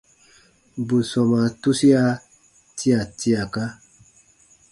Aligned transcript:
Bù 0.87 0.97
sɔmaa 1.11 1.47
tusia 1.61 2.01
tia 2.77 2.99
tiaka. 3.17 3.63